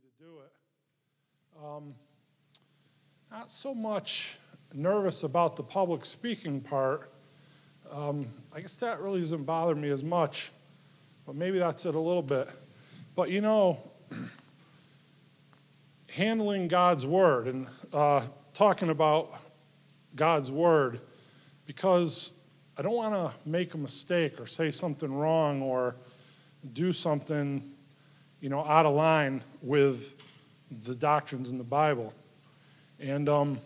[0.00, 1.64] to do it.
[1.64, 1.94] Um,
[3.30, 4.36] not so much
[4.72, 7.10] nervous about the public speaking part.
[7.90, 10.52] Um, I guess that really doesn't bother me as much,
[11.26, 12.48] but maybe that's it a little bit.
[13.16, 13.78] But you know,
[16.10, 18.22] handling God's word and uh,
[18.54, 19.32] talking about
[20.14, 21.00] God's word,
[21.66, 22.32] because
[22.76, 25.96] I don't want to make a mistake or say something wrong or
[26.72, 27.72] do something,
[28.40, 30.22] you know, out of line with
[30.82, 32.12] the doctrines in the Bible.
[33.00, 33.58] And um,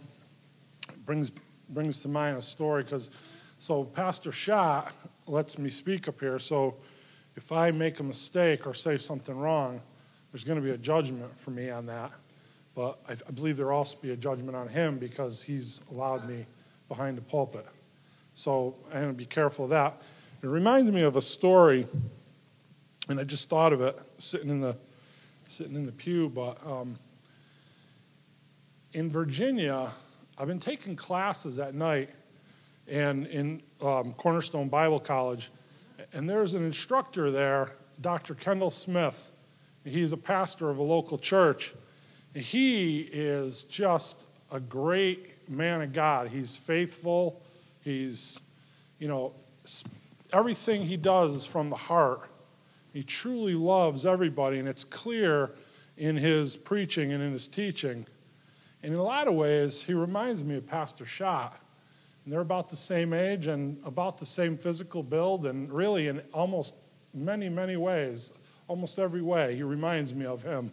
[1.04, 1.30] brings
[1.68, 3.10] brings to mind a story because
[3.58, 4.92] so Pastor Schott
[5.26, 6.38] lets me speak up here.
[6.38, 6.74] So
[7.36, 9.80] if I make a mistake or say something wrong,
[10.30, 12.10] there's going to be a judgment for me on that.
[12.74, 16.46] But I, I believe there'll also be a judgment on him because he's allowed me
[16.88, 17.66] behind the pulpit.
[18.34, 20.00] So I'm going to be careful of that.
[20.42, 21.86] It reminds me of a story,
[23.08, 24.76] and I just thought of it sitting in the
[25.44, 26.28] sitting in the pew.
[26.28, 26.98] But um,
[28.92, 29.90] in Virginia,
[30.38, 32.10] I've been taking classes at night,
[32.88, 35.50] and in um, Cornerstone Bible College,
[36.12, 38.34] and there's an instructor there, Dr.
[38.34, 39.30] Kendall Smith.
[39.84, 41.74] He's a pastor of a local church.
[42.34, 46.28] He is just a great man of God.
[46.28, 47.42] He's faithful.
[47.80, 48.40] He's,
[48.98, 49.34] you know,
[50.32, 52.28] everything he does is from the heart.
[52.92, 55.52] He truly loves everybody, and it's clear
[55.96, 58.06] in his preaching and in his teaching.
[58.82, 61.58] And in a lot of ways, he reminds me of Pastor Schott.
[62.24, 66.20] And they're about the same age and about the same physical build, and really, in
[66.32, 66.74] almost
[67.14, 68.32] many, many ways,
[68.68, 70.72] almost every way, he reminds me of him.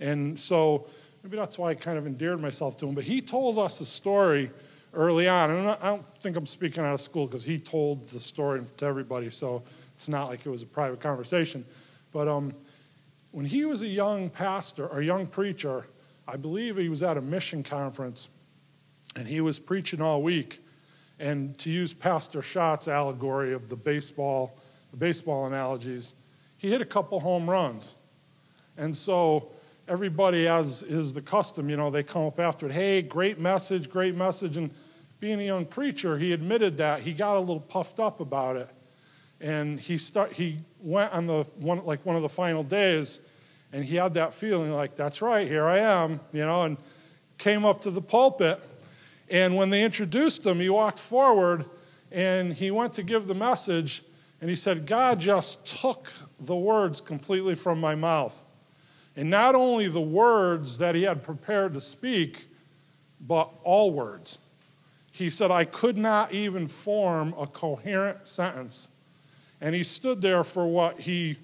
[0.00, 0.86] And so
[1.22, 2.94] maybe that's why I kind of endeared myself to him.
[2.94, 4.50] But he told us a story
[4.94, 5.50] early on.
[5.50, 8.84] And I don't think I'm speaking out of school because he told the story to
[8.86, 9.62] everybody, so
[10.00, 11.62] it's not like it was a private conversation.
[12.10, 12.54] But um,
[13.32, 15.84] when he was a young pastor or young preacher,
[16.26, 18.30] I believe he was at a mission conference
[19.14, 20.64] and he was preaching all week.
[21.18, 24.56] And to use Pastor Schott's allegory of the baseball,
[24.90, 26.14] the baseball analogies,
[26.56, 27.96] he hit a couple home runs.
[28.78, 29.50] And so
[29.86, 32.72] everybody, as is the custom, you know, they come up after it.
[32.72, 34.56] Hey, great message, great message.
[34.56, 34.70] And
[35.18, 38.70] being a young preacher, he admitted that he got a little puffed up about it.
[39.40, 43.20] And he start, he went on the one like one of the final days,
[43.72, 46.76] and he had that feeling like, that's right, here I am, you know, and
[47.38, 48.60] came up to the pulpit.
[49.30, 51.64] And when they introduced him, he walked forward
[52.12, 54.02] and he went to give the message,
[54.40, 56.08] and he said, God just took
[56.40, 58.42] the words completely from my mouth.
[59.16, 62.46] And not only the words that he had prepared to speak,
[63.20, 64.38] but all words.
[65.12, 68.90] He said, I could not even form a coherent sentence.
[69.60, 71.38] And he stood there for what he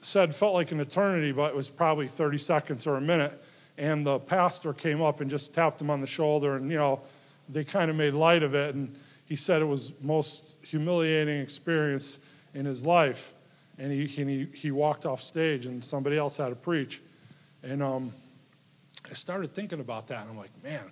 [0.00, 3.42] said felt like an eternity, but it was probably 30 seconds or a minute.
[3.76, 7.00] And the pastor came up and just tapped him on the shoulder, and, you know,
[7.48, 8.74] they kind of made light of it.
[8.74, 8.94] And
[9.26, 12.18] he said it was most humiliating experience
[12.54, 13.34] in his life
[13.78, 17.00] and he, he, he walked off stage and somebody else had to preach.
[17.62, 18.12] And um,
[19.08, 20.90] I started thinking about that and I'm like, man,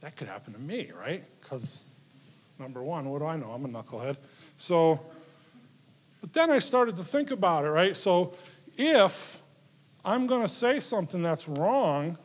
[0.00, 1.24] that could happen to me, right?
[1.40, 1.88] Because
[2.58, 3.50] number one, what do I know?
[3.50, 4.16] I'm a knucklehead.
[4.56, 5.00] So,
[6.22, 7.94] but then I started to think about it, right?
[7.96, 8.34] So
[8.78, 9.42] if
[10.04, 12.16] I'm going to say something that's wrong,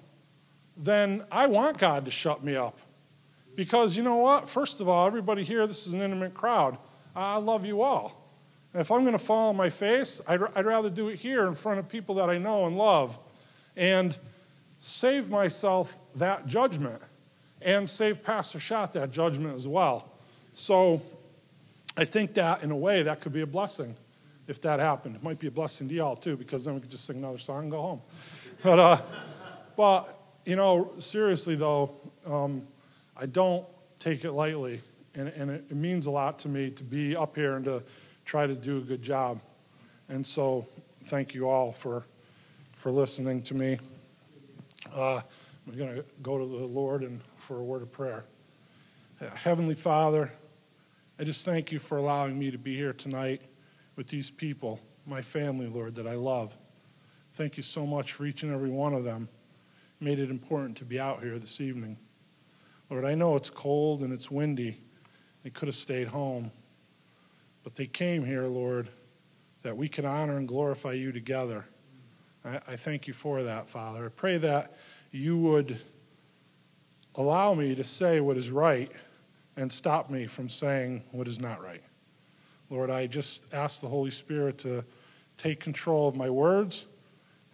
[0.77, 2.79] then I want God to shut me up.
[3.55, 4.47] Because you know what?
[4.47, 6.77] First of all, everybody here, this is an intimate crowd.
[7.15, 8.31] I love you all.
[8.71, 11.47] And if I'm going to fall on my face, I'd, I'd rather do it here
[11.47, 13.17] in front of people that I know and love
[13.75, 14.15] and
[14.79, 17.01] save myself that judgment
[17.63, 20.11] and save Pastor Schott that judgment as well.
[20.53, 21.01] So
[21.97, 23.95] I think that in a way that could be a blessing
[24.47, 25.15] if that happened.
[25.15, 27.39] It might be a blessing to y'all too because then we could just sing another
[27.39, 28.01] song and go home.
[28.63, 29.01] But, uh,
[29.75, 31.91] but you know, seriously though,
[32.25, 32.67] um,
[33.15, 33.65] I don't
[33.99, 34.81] take it lightly.
[35.13, 37.83] And, and it, it means a lot to me to be up here and to
[38.25, 39.39] try to do a good job.
[40.09, 40.65] And so,
[41.03, 42.03] thank you all for,
[42.73, 43.77] for listening to me.
[44.95, 45.21] Uh,
[45.67, 48.23] I'm going to go to the Lord and for a word of prayer.
[49.35, 50.31] Heavenly Father,
[51.19, 53.41] I just thank you for allowing me to be here tonight
[53.95, 56.55] with these people, my family, Lord, that I love.
[57.33, 59.27] Thank you so much for each and every one of them.
[59.99, 61.97] Made it important to be out here this evening.
[62.91, 64.79] Lord, I know it's cold and it's windy.
[65.41, 66.51] They could have stayed home.
[67.63, 68.87] But they came here, Lord,
[69.63, 71.65] that we can honor and glorify you together.
[72.45, 74.05] I, I thank you for that, Father.
[74.05, 74.77] I pray that
[75.11, 75.79] you would
[77.15, 78.91] allow me to say what is right
[79.57, 81.83] and stop me from saying what is not right.
[82.69, 84.83] Lord, I just ask the Holy Spirit to
[85.35, 86.85] take control of my words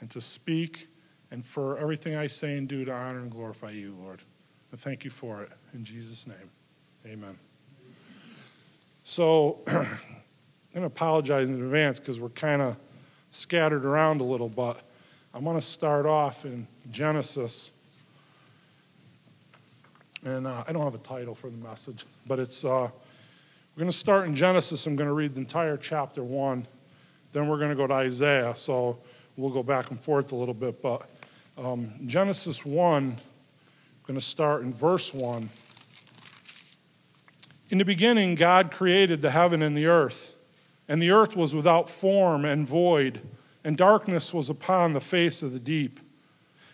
[0.01, 0.87] and to speak
[1.31, 4.21] and for everything I say and do to honor and glorify you, Lord.
[4.71, 5.51] And thank you for it.
[5.73, 6.49] In Jesus' name,
[7.05, 7.37] amen.
[9.03, 9.85] So I'm
[10.73, 12.77] going to apologize in advance because we're kind of
[13.31, 14.81] scattered around a little, but
[15.33, 17.71] I'm going to start off in Genesis.
[20.25, 22.89] And uh, I don't have a title for the message, but it's uh,
[23.75, 24.85] we're going to start in Genesis.
[24.85, 26.65] I'm going to read the entire chapter one.
[27.33, 28.53] Then we're going to go to Isaiah.
[28.55, 28.99] So
[29.35, 30.81] we'll go back and forth a little bit.
[30.81, 31.09] But
[31.57, 33.17] um, Genesis 1, I'm
[34.07, 35.49] going to start in verse 1.
[37.69, 40.35] In the beginning, God created the heaven and the earth,
[40.87, 43.19] and the earth was without form and void,
[43.63, 45.99] and darkness was upon the face of the deep.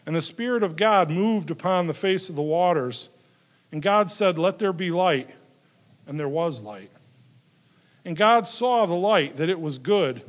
[0.05, 3.09] And the Spirit of God moved upon the face of the waters.
[3.71, 5.29] And God said, Let there be light.
[6.07, 6.91] And there was light.
[8.03, 10.23] And God saw the light, that it was good.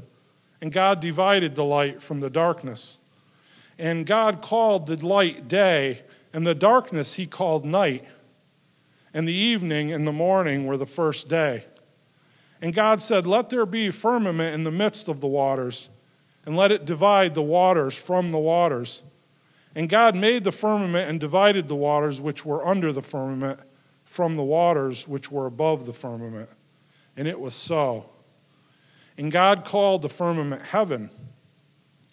[0.61, 2.99] And God divided the light from the darkness.
[3.79, 6.03] And God called the light day,
[6.35, 8.05] and the darkness he called night.
[9.15, 11.65] And the evening and the morning were the first day.
[12.61, 15.89] And God said, Let there be firmament in the midst of the waters,
[16.45, 19.03] and let it divide the waters from the waters.
[19.75, 23.61] And God made the firmament and divided the waters which were under the firmament
[24.05, 26.51] from the waters which were above the firmament.
[27.17, 28.11] And it was so.
[29.17, 31.11] And God called the firmament heaven.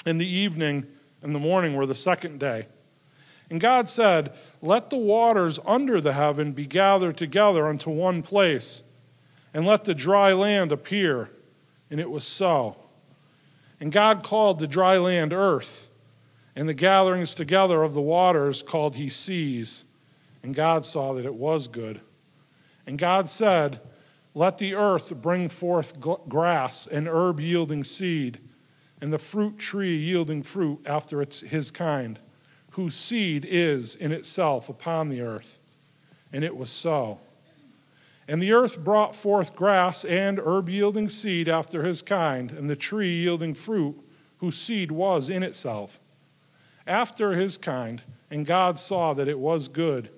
[0.05, 0.85] And the evening
[1.21, 2.67] and the morning were the second day.
[3.49, 8.83] And God said, Let the waters under the heaven be gathered together unto one place,
[9.53, 11.29] and let the dry land appear.
[11.89, 12.75] And it was so.
[13.79, 15.86] And God called the dry land earth,
[16.57, 19.85] and the gatherings together of the waters called he seas.
[20.41, 22.01] And God saw that it was good.
[22.87, 23.79] And God said,
[24.33, 28.39] Let the earth bring forth grass and herb yielding seed,
[28.99, 32.19] and the fruit tree yielding fruit after its, his kind,
[32.71, 35.59] whose seed is in itself upon the earth.
[36.33, 37.19] And it was so.
[38.27, 42.75] And the earth brought forth grass and herb yielding seed after his kind, and the
[42.75, 43.95] tree yielding fruit,
[44.39, 45.99] whose seed was in itself
[46.87, 48.01] after his kind.
[48.29, 50.09] And God saw that it was good.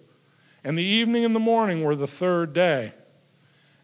[0.63, 2.91] And the evening and the morning were the third day.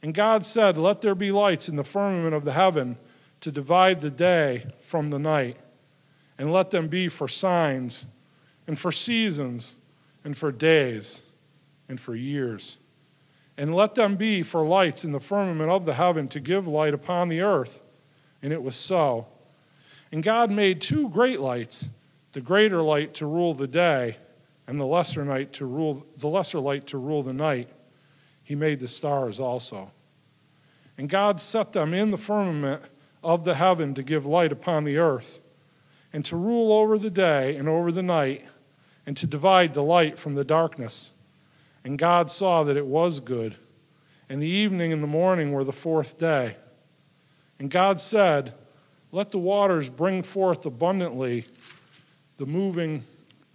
[0.02, 2.98] And God said, Let there be lights in the firmament of the heaven
[3.42, 5.58] to divide the day from the night,
[6.38, 8.08] and let them be for signs,
[8.68, 9.78] and for seasons,
[10.24, 11.24] and for days,
[11.88, 12.78] and for years.
[13.58, 16.94] And let them be for lights in the firmament of the heaven to give light
[16.94, 17.82] upon the earth.
[18.42, 19.28] And it was so.
[20.12, 21.90] And God made two great lights
[22.36, 24.18] the greater light to rule the day
[24.68, 27.70] and the lesser night to rule the lesser light to rule the night.
[28.44, 29.90] He made the stars also.
[30.98, 32.82] And god set them in the firmament
[33.24, 35.40] of the heaven to give light upon the earth
[36.12, 38.46] and to rule over the day and over the night
[39.06, 41.14] and to divide the light from the darkness.
[41.86, 43.56] And god saw that it was good.
[44.28, 46.58] And the evening and the morning were the fourth day.
[47.60, 48.54] And god said
[49.14, 51.46] let the waters bring forth abundantly
[52.38, 53.04] the moving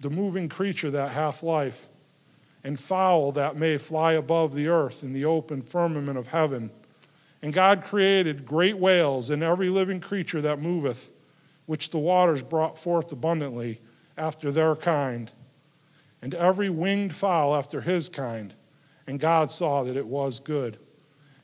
[0.01, 1.89] the moving creature that hath life,
[2.65, 6.71] and fowl that may fly above the earth in the open firmament of heaven.
[7.43, 11.11] And God created great whales and every living creature that moveth,
[11.67, 13.81] which the waters brought forth abundantly
[14.17, 15.31] after their kind,
[16.21, 18.55] and every winged fowl after his kind.
[19.07, 20.79] And God saw that it was good.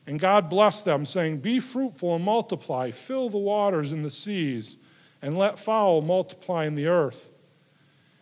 [0.05, 4.77] And God blessed them, saying, Be fruitful and multiply, fill the waters and the seas,
[5.21, 7.31] and let fowl multiply in the earth.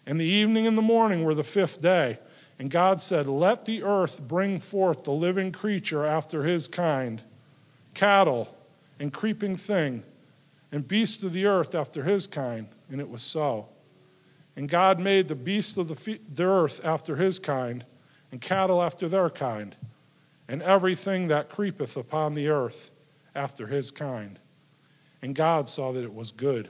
[0.06, 2.20] And the evening and the morning were the fifth day.
[2.58, 7.22] And God said, Let the earth bring forth the living creature after his kind,
[7.94, 8.56] cattle
[9.00, 10.04] and creeping thing,
[10.72, 12.68] and beasts of the earth after his kind.
[12.90, 13.68] And it was so.
[14.56, 17.86] And God made the beasts of the, the earth after his kind,
[18.32, 19.76] and cattle after their kind,
[20.48, 22.92] and everything that creepeth upon the earth
[23.34, 24.40] after his kind.
[25.22, 26.70] And God saw that it was good.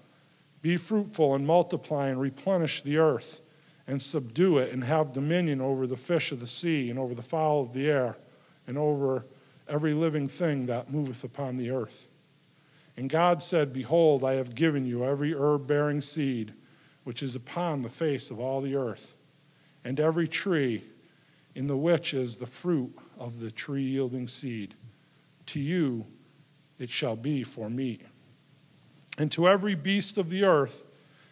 [0.61, 3.41] be fruitful and multiply and replenish the earth
[3.87, 7.21] and subdue it and have dominion over the fish of the sea and over the
[7.21, 8.17] fowl of the air
[8.67, 9.25] and over
[9.67, 12.07] every living thing that moveth upon the earth.
[12.95, 16.53] And God said, Behold, I have given you every herb bearing seed
[17.03, 19.15] which is upon the face of all the earth,
[19.83, 20.83] and every tree
[21.55, 24.75] in the which is the fruit of the tree yielding seed.
[25.47, 26.05] To you
[26.77, 28.03] it shall be for meat.
[29.17, 30.85] And to every beast of the earth,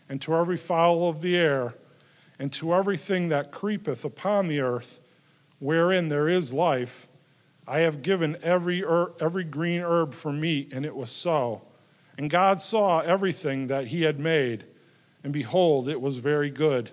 [0.09, 1.75] and to every fowl of the air,
[2.39, 4.99] and to everything that creepeth upon the earth,
[5.59, 7.07] wherein there is life,
[7.67, 11.61] I have given every, er, every green herb for meat, and it was so.
[12.17, 14.65] And God saw everything that he had made,
[15.23, 16.91] and behold, it was very good.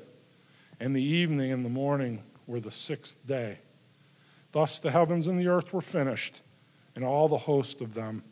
[0.79, 3.59] And the evening and the morning were the sixth day.
[4.53, 6.43] Thus the heavens and the earth were finished,
[6.95, 8.23] and all the host of them.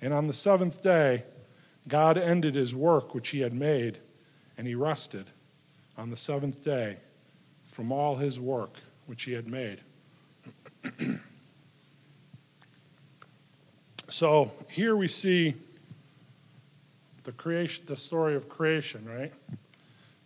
[0.00, 1.22] And on the seventh day,
[1.88, 3.98] God ended his work which he had made,
[4.56, 5.26] and he rested
[5.96, 6.98] on the seventh day
[7.64, 8.76] from all his work
[9.06, 9.80] which he had made.
[14.08, 15.54] so here we see
[17.24, 19.32] the creation the story of creation, right?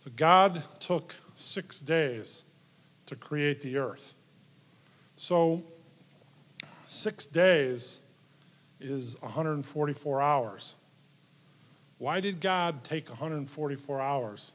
[0.03, 2.43] So God took 6 days
[3.05, 4.13] to create the earth.
[5.15, 5.63] So
[6.85, 8.01] 6 days
[8.79, 10.75] is 144 hours.
[12.03, 14.51] Why did God take 144 hours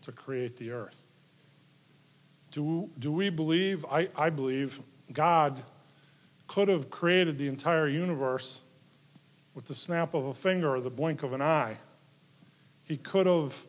[0.00, 1.02] to create the earth?
[2.52, 4.80] Do, do we believe, I, I believe,
[5.12, 5.62] God
[6.46, 8.62] could have created the entire universe
[9.54, 11.76] with the snap of a finger or the blink of an eye?
[12.84, 13.66] He could have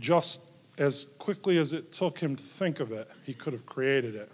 [0.00, 0.42] just
[0.76, 4.32] as quickly as it took him to think of it, he could have created it.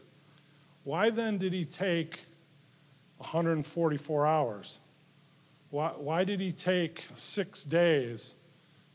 [0.85, 2.25] Why then did he take
[3.19, 4.81] 144 hours?
[5.75, 8.37] Why, why did he take six days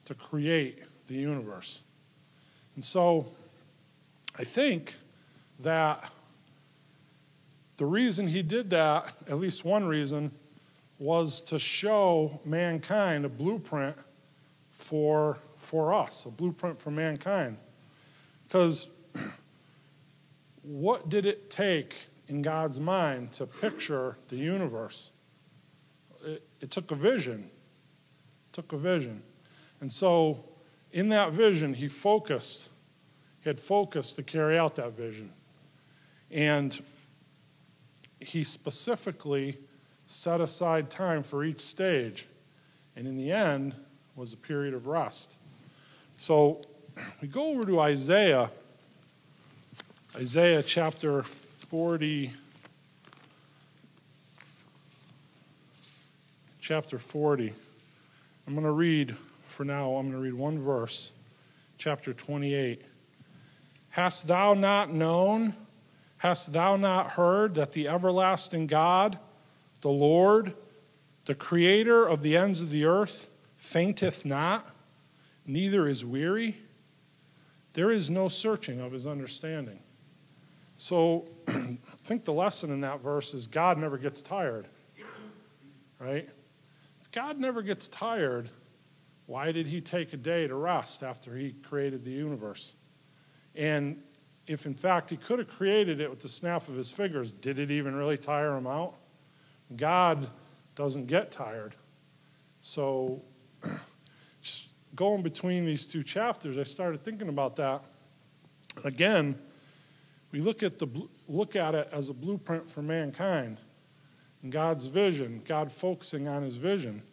[0.06, 1.84] to create the universe?
[2.76, 3.26] And so
[4.38, 4.96] I think
[5.60, 6.10] that
[7.76, 10.32] the reason he did that, at least one reason,
[11.00, 13.98] was to show mankind a blueprint
[14.72, 17.58] for, for us, a blueprint for mankind.
[18.48, 18.90] Because
[20.62, 25.12] what did it take in God's mind to picture the universe?
[26.62, 27.50] It, took a vision.
[28.50, 29.22] It took a vision.
[29.82, 30.38] And so,
[30.92, 32.70] in that vision, he focused.
[33.42, 35.32] He had focused to carry out that vision.
[36.32, 36.80] And
[38.20, 39.58] he specifically
[40.06, 42.28] set aside time for each stage.
[42.96, 43.76] And in the end,
[44.20, 45.38] was a period of rest.
[46.14, 46.60] So
[47.22, 48.52] we go over to Isaiah,
[50.14, 52.32] Isaiah chapter 40.
[56.70, 57.52] Chapter 40.
[58.46, 61.14] I'm going to read, for now, I'm going to read one verse,
[61.80, 62.84] chapter 28.
[63.90, 65.56] Hast thou not known,
[66.18, 69.18] hast thou not heard that the everlasting God,
[69.82, 70.54] the Lord,
[71.26, 74.70] the creator of the ends of the earth, fainteth not,
[75.48, 76.56] neither is weary?
[77.74, 79.80] There is no searching of his understanding.
[80.78, 84.68] So I think the lesson in that verse is God never gets tired,
[85.98, 86.30] right?
[87.12, 88.50] God never gets tired,
[89.26, 92.76] why did he take a day to rest after he created the universe?
[93.56, 94.02] And
[94.48, 97.60] if in fact he could have created it with the snap of his fingers, did
[97.60, 98.96] it even really tire him out?
[99.76, 100.30] God
[100.76, 101.76] doesn't get tired.
[102.62, 103.22] So,
[104.42, 107.84] just going between these two chapters, I started thinking about that.
[108.84, 109.38] Again,
[110.32, 110.88] we look at, the,
[111.28, 113.60] look at it as a blueprint for mankind.
[114.48, 117.04] God's vision, God focusing on his vision.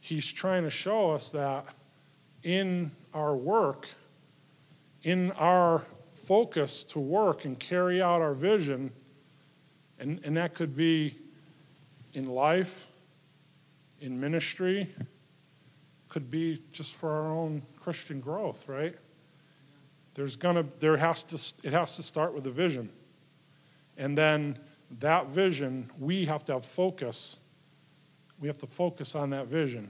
[0.00, 1.66] He's trying to show us that
[2.42, 3.88] in our work,
[5.02, 8.90] in our focus to work and carry out our vision,
[9.98, 11.14] and, and that could be
[12.14, 12.88] in life,
[14.00, 14.88] in ministry,
[16.08, 18.94] could be just for our own Christian growth, right?
[20.14, 22.90] There's gonna there has to it has to start with a vision.
[23.96, 24.58] And then
[24.98, 27.38] that vision, we have to have focus.
[28.40, 29.88] We have to focus on that vision.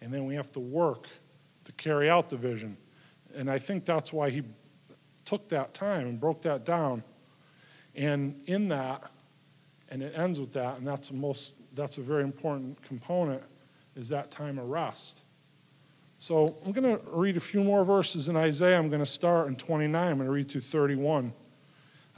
[0.00, 1.08] And then we have to work
[1.64, 2.76] to carry out the vision.
[3.34, 4.42] And I think that's why he
[5.24, 7.02] took that time and broke that down.
[7.94, 9.10] And in that,
[9.90, 13.42] and it ends with that, and that's a most that's a very important component,
[13.94, 15.22] is that time of rest.
[16.18, 18.76] So I'm going to read a few more verses in Isaiah.
[18.76, 20.10] I'm going to start in 29.
[20.10, 21.32] I'm going to read through 31.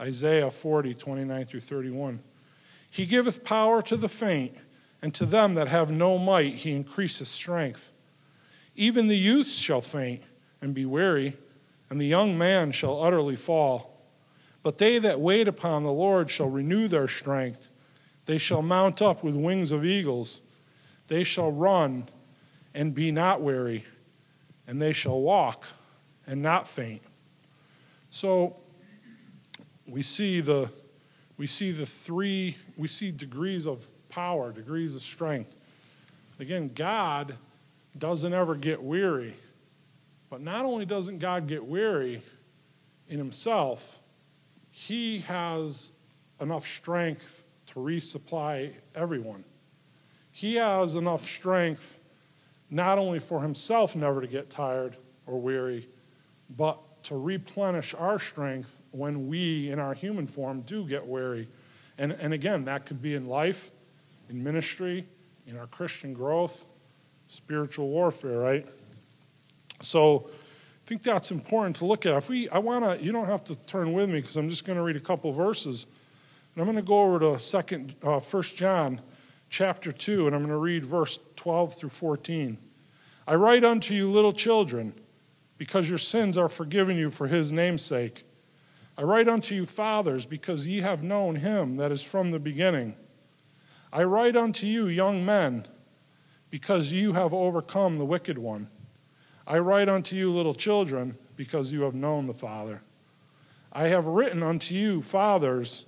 [0.01, 2.19] Isaiah 40, 29 through 31.
[2.89, 4.55] He giveth power to the faint,
[5.01, 7.89] and to them that have no might he increaseth strength.
[8.75, 10.23] Even the youths shall faint
[10.61, 11.37] and be weary,
[11.89, 14.01] and the young man shall utterly fall.
[14.63, 17.69] But they that wait upon the Lord shall renew their strength.
[18.25, 20.41] They shall mount up with wings of eagles.
[21.07, 22.07] They shall run
[22.73, 23.85] and be not weary,
[24.67, 25.65] and they shall walk
[26.27, 27.01] and not faint.
[28.09, 28.60] So
[29.87, 30.69] we see the
[31.37, 35.55] we see the three we see degrees of power, degrees of strength.
[36.39, 37.35] Again, God
[37.97, 39.35] doesn't ever get weary.
[40.29, 42.21] But not only doesn't God get weary
[43.09, 43.99] in himself,
[44.71, 45.91] he has
[46.39, 49.43] enough strength to resupply everyone.
[50.31, 51.99] He has enough strength
[52.69, 54.95] not only for himself never to get tired
[55.27, 55.89] or weary,
[56.55, 61.47] but to replenish our strength when we, in our human form, do get weary.
[61.97, 63.71] And, and again, that could be in life,
[64.29, 65.05] in ministry,
[65.47, 66.65] in our Christian growth,
[67.27, 68.67] spiritual warfare, right?
[69.81, 72.13] So I think that's important to look at.
[72.15, 74.65] If we, I want to, you don't have to turn with me because I'm just
[74.65, 75.87] going to read a couple verses.
[76.53, 79.01] And I'm going to go over to second, uh, 1 John
[79.49, 82.57] chapter 2, and I'm going to read verse 12 through 14.
[83.27, 84.93] I write unto you, little children,
[85.61, 88.23] because your sins are forgiven you for his name's sake.
[88.97, 92.95] I write unto you, fathers, because ye have known him that is from the beginning.
[93.93, 95.67] I write unto you, young men,
[96.49, 98.69] because you have overcome the wicked one.
[99.45, 102.81] I write unto you, little children, because you have known the Father.
[103.71, 105.85] I have written unto you, fathers,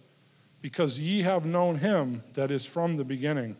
[0.61, 3.57] because ye have known him that is from the beginning.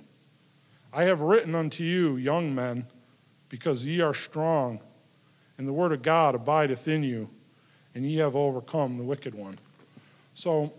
[0.93, 2.85] I have written unto you, young men,
[3.49, 4.79] because ye are strong,
[5.57, 7.29] and the word of God abideth in you,
[7.95, 9.57] and ye have overcome the wicked one.
[10.33, 10.73] So,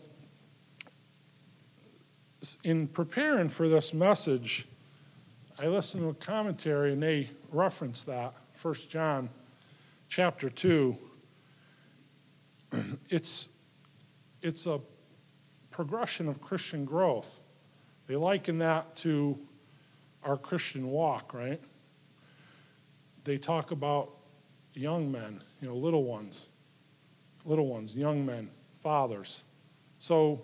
[2.63, 4.67] in preparing for this message,
[5.59, 9.29] I listened to a commentary and they reference that, 1 John
[10.09, 10.97] chapter 2.
[13.09, 13.51] It's,
[14.43, 14.81] it's a
[15.71, 17.39] progression of Christian growth.
[18.09, 19.39] They liken that to
[20.25, 21.61] our Christian walk, right?
[23.23, 24.11] They talk about
[24.75, 26.49] young men, you know, little ones,
[27.45, 28.49] little ones, young men,
[28.83, 29.45] fathers.
[29.99, 30.43] So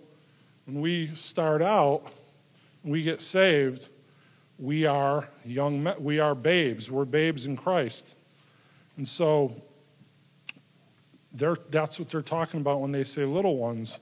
[0.66, 2.02] when we start out,
[2.82, 3.88] we get saved
[4.60, 6.90] we are young men, we are babes.
[6.90, 8.14] We're babes in Christ.
[8.98, 9.54] And so
[11.32, 14.00] that's what they're talking about when they say little ones.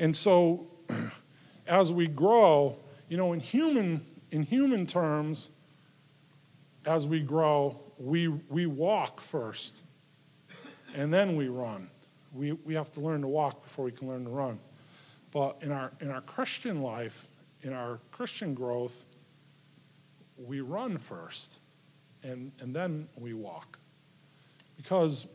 [0.00, 0.66] And so
[1.68, 2.76] as we grow,
[3.08, 4.00] you know, in human
[4.32, 5.52] in human terms,
[6.84, 9.82] as we grow, we we walk first
[10.94, 11.88] and then we run.
[12.34, 14.58] We we have to learn to walk before we can learn to run.
[15.30, 17.28] But in our in our Christian life,
[17.62, 19.04] in our Christian growth,
[20.36, 21.60] we run first
[22.22, 23.78] and, and then we walk.
[24.76, 25.26] Because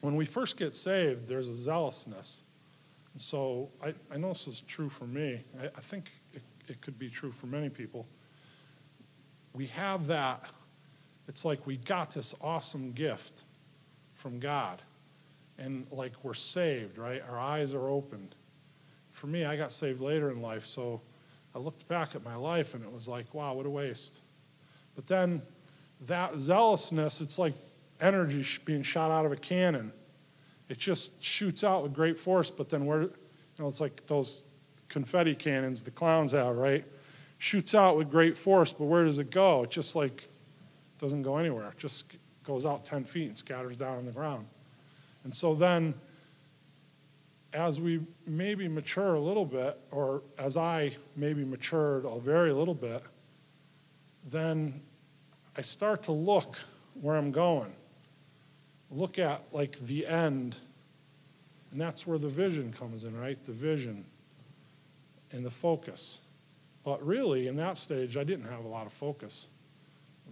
[0.00, 2.44] when we first get saved, there's a zealousness.
[3.12, 5.42] And so I, I know this is true for me.
[5.60, 8.06] I, I think it, it could be true for many people.
[9.52, 10.50] We have that,
[11.28, 13.44] it's like we got this awesome gift
[14.14, 14.82] from God.
[15.58, 17.22] And like we're saved, right?
[17.30, 18.34] Our eyes are opened.
[19.10, 21.00] For me, I got saved later in life, so
[21.54, 24.20] I looked back at my life and it was like, wow, what a waste.
[24.94, 25.40] But then
[26.02, 27.54] that zealousness, it's like
[28.00, 29.92] energy being shot out of a cannon.
[30.68, 33.10] It just shoots out with great force, but then where, you
[33.58, 34.44] know, it's like those
[34.88, 36.84] confetti cannons the clowns have, right?
[37.38, 39.62] Shoots out with great force, but where does it go?
[39.62, 40.28] It just like
[40.98, 41.68] doesn't go anywhere.
[41.68, 44.46] It just goes out 10 feet and scatters down on the ground.
[45.24, 45.94] And so then
[47.52, 52.74] as we maybe mature a little bit, or as I maybe matured a very little
[52.74, 53.02] bit,
[54.30, 54.80] then
[55.56, 56.58] I start to look
[57.00, 57.72] where I'm going.
[58.90, 60.56] Look at like the end.
[61.72, 63.42] And that's where the vision comes in, right?
[63.42, 64.04] The vision
[65.32, 66.20] and the focus.
[66.84, 69.48] But really, in that stage, I didn't have a lot of focus.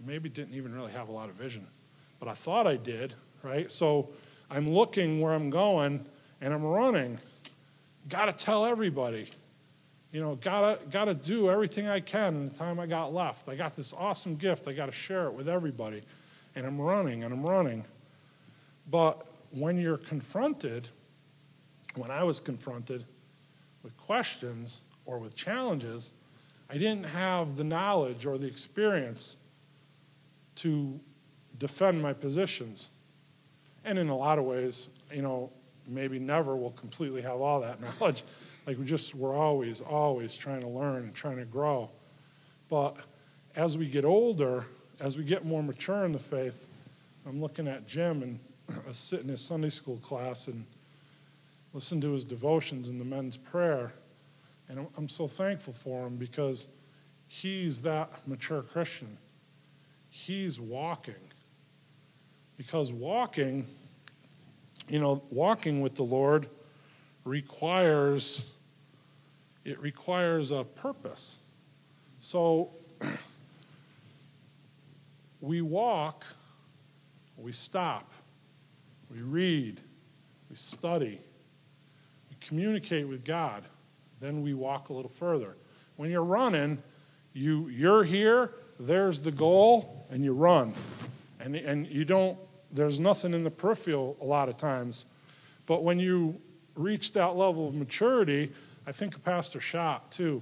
[0.05, 1.67] Maybe didn't even really have a lot of vision.
[2.19, 3.71] But I thought I did, right?
[3.71, 4.09] So
[4.49, 6.05] I'm looking where I'm going
[6.41, 7.17] and I'm running.
[8.09, 9.29] Got to tell everybody.
[10.11, 13.49] You know, gotta gotta do everything I can in the time I got left.
[13.49, 14.65] I got this awesome gift.
[14.65, 16.03] I got to share it with everybody,
[16.55, 17.83] and I'm running and I'm running.
[18.89, 20.87] But when you're confronted,
[21.95, 23.03] when I was confronted
[23.83, 26.13] with questions or with challenges,
[26.69, 29.37] I didn't have the knowledge or the experience
[30.55, 30.99] to
[31.57, 32.89] defend my positions.
[33.83, 35.51] And in a lot of ways, you know,
[35.87, 38.23] maybe never will completely have all that knowledge.
[38.65, 41.89] Like we just, we're always, always trying to learn and trying to grow.
[42.67, 42.97] But
[43.55, 44.65] as we get older,
[44.99, 46.67] as we get more mature in the faith,
[47.27, 48.39] I'm looking at Jim and
[48.89, 50.65] I sit in his Sunday school class and
[51.73, 53.93] listen to his devotions in the men's prayer.
[54.69, 56.67] And I'm so thankful for him because
[57.27, 59.17] he's that mature Christian.
[60.17, 61.13] He's walking.
[62.55, 63.67] Because walking,
[64.87, 66.47] you know, walking with the Lord
[67.25, 68.53] requires
[69.65, 71.39] it requires a purpose.
[72.21, 72.69] So
[75.41, 76.23] we walk,
[77.35, 78.09] we stop,
[79.11, 79.81] we read,
[80.49, 81.19] we study,
[82.29, 83.63] we communicate with God,
[84.21, 85.57] then we walk a little further.
[85.97, 86.81] When you're running,
[87.33, 90.73] you, you're here, there's the goal, and you run.
[91.39, 92.37] And, and you don't,
[92.71, 95.05] there's nothing in the peripheral a lot of times.
[95.65, 96.39] But when you
[96.75, 98.51] reach that level of maturity,
[98.87, 100.41] I think of Pastor Schott too.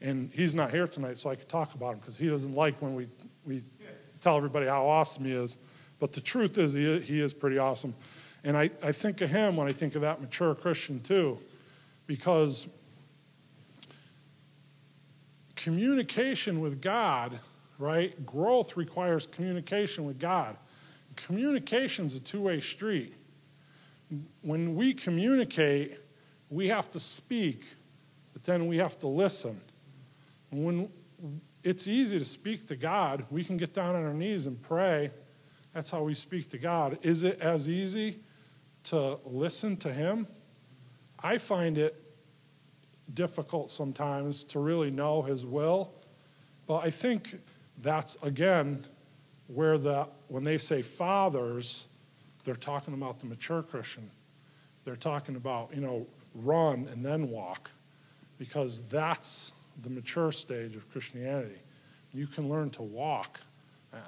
[0.00, 2.80] And he's not here tonight, so I could talk about him because he doesn't like
[2.82, 3.08] when we,
[3.46, 3.62] we
[4.20, 5.58] tell everybody how awesome he is.
[5.98, 7.94] But the truth is, he, he is pretty awesome.
[8.44, 11.38] And I, I think of him when I think of that mature Christian too,
[12.06, 12.68] because
[15.56, 17.40] communication with God,
[17.78, 18.24] right?
[18.24, 20.56] Growth requires communication with God.
[21.16, 23.14] Communication is a two way street.
[24.42, 25.98] When we communicate,
[26.50, 27.64] we have to speak,
[28.32, 29.60] but then we have to listen.
[30.50, 30.90] And when
[31.64, 35.10] it's easy to speak to God, we can get down on our knees and pray.
[35.74, 36.98] That's how we speak to God.
[37.02, 38.20] Is it as easy
[38.84, 40.26] to listen to Him?
[41.22, 42.00] I find it
[43.14, 45.92] difficult sometimes to really know His will.
[46.66, 47.36] But I think
[47.82, 48.84] that's, again,
[49.48, 51.88] where the, when they say fathers,
[52.44, 54.10] they're talking about the mature Christian.
[54.84, 57.70] They're talking about, you know, run and then walk,
[58.38, 61.58] because that's the mature stage of Christianity.
[62.12, 63.40] You can learn to walk.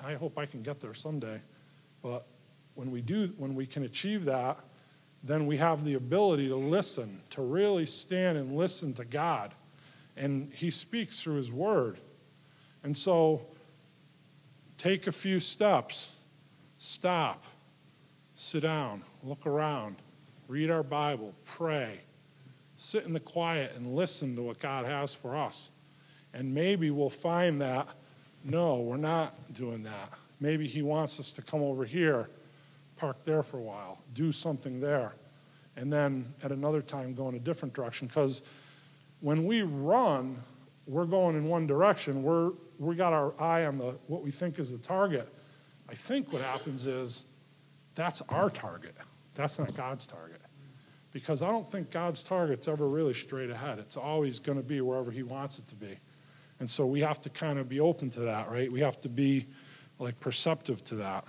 [0.04, 1.40] I hope I can get there someday.
[2.02, 2.26] But
[2.74, 4.58] when we do, when we can achieve that,
[5.24, 9.52] then we have the ability to listen, to really stand and listen to God.
[10.16, 11.98] And He speaks through His Word.
[12.84, 13.42] And so,
[14.78, 16.16] take a few steps,
[16.78, 17.44] stop,
[18.34, 19.96] sit down, look around,
[20.46, 22.00] read our Bible, pray,
[22.76, 25.72] sit in the quiet and listen to what God has for us.
[26.32, 27.88] And maybe we'll find that,
[28.44, 30.12] no, we're not doing that.
[30.40, 32.30] Maybe He wants us to come over here,
[32.96, 35.14] park there for a while, do something there,
[35.76, 38.06] and then at another time go in a different direction.
[38.06, 38.42] Because
[39.20, 40.40] when we run,
[40.86, 42.22] we're going in one direction.
[42.22, 45.28] We're, we got our eye on the, what we think is the target.
[45.88, 47.24] I think what happens is
[47.94, 48.94] that's our target.
[49.34, 50.40] That's not God's target
[51.12, 53.78] because I don't think God's target's ever really straight ahead.
[53.78, 55.98] It's always going to be wherever He wants it to be.
[56.60, 58.70] And so we have to kind of be open to that, right?
[58.70, 59.46] We have to be
[59.98, 61.24] like perceptive to that.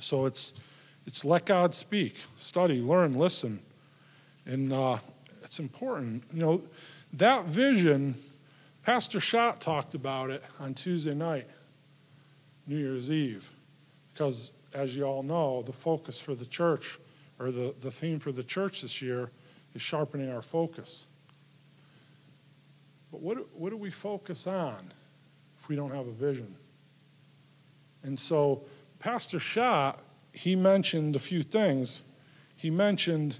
[0.00, 0.60] So it's
[1.06, 3.60] it's let God speak, study, learn, listen,
[4.46, 4.98] and uh,
[5.42, 6.24] it's important.
[6.32, 6.62] You know,
[7.14, 8.14] that vision.
[8.82, 11.46] Pastor Schott talked about it on Tuesday night,
[12.66, 13.48] New Year's Eve,
[14.12, 16.98] because as you all know, the focus for the church
[17.38, 19.30] or the, the theme for the church this year
[19.74, 21.06] is sharpening our focus.
[23.12, 24.92] But what, what do we focus on
[25.60, 26.56] if we don't have a vision?
[28.02, 28.64] And so,
[28.98, 30.00] Pastor Schott,
[30.32, 32.02] he mentioned a few things.
[32.56, 33.36] He mentioned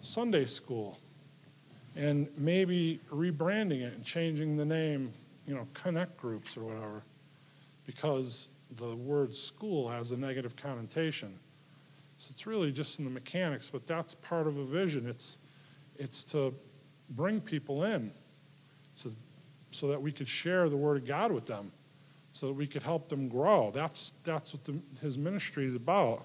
[0.00, 0.98] Sunday school
[1.96, 5.12] and maybe rebranding it and changing the name,
[5.46, 7.02] you know, connect groups or whatever,
[7.86, 11.38] because the word school has a negative connotation.
[12.16, 15.06] So it's really just in the mechanics, but that's part of a vision.
[15.06, 15.38] It's,
[15.98, 16.54] it's to
[17.10, 18.12] bring people in
[18.94, 19.10] so,
[19.70, 21.72] so that we could share the Word of God with them,
[22.30, 23.70] so that we could help them grow.
[23.72, 26.22] That's, that's what the, his ministry is about.